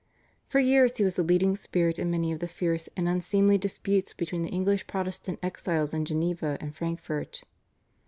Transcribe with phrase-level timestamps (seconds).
[0.47, 4.13] For years he was the leading spirit in many of the fierce and unseemly disputes
[4.13, 7.43] between the English Protestant exiles in Geneva and Frankfurt.